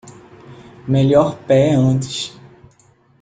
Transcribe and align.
Melhor 0.87 1.37
pé 1.45 1.75
antes 1.75 2.35